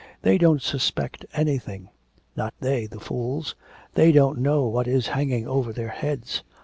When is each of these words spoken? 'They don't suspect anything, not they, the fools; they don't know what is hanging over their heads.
'They 0.23 0.39
don't 0.39 0.63
suspect 0.63 1.27
anything, 1.33 1.87
not 2.35 2.55
they, 2.59 2.87
the 2.87 2.99
fools; 2.99 3.53
they 3.93 4.11
don't 4.11 4.39
know 4.39 4.65
what 4.67 4.87
is 4.87 5.05
hanging 5.09 5.47
over 5.47 5.71
their 5.71 5.89
heads. 5.89 6.41